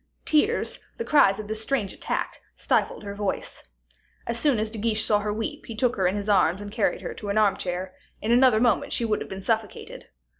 [0.25, 3.65] Tears, the cries of this strange attack, stifled her voice.
[4.25, 6.71] As soon as De Guiche saw her weep, he took her in his arms and
[6.71, 10.07] carried her to an armchair; in another moment she would have been suffocated.